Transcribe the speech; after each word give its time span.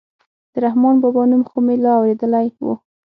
د 0.51 0.53
رحمان 0.65 0.95
بابا 1.01 1.23
نوم 1.31 1.43
خو 1.49 1.57
مې 1.65 1.75
لا 1.83 1.91
اورېدلى 1.97 2.45
و. 2.63 2.67